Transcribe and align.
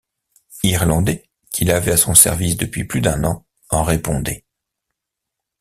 Irlandais, 0.63 1.29
qui 1.51 1.63
l’avait 1.63 1.91
à 1.91 1.97
son 1.97 2.15
service 2.15 2.57
depuis 2.57 2.85
plus 2.85 3.01
d’un 3.01 3.23
an, 3.23 3.45
en 3.69 3.83
répondait. 3.83 4.45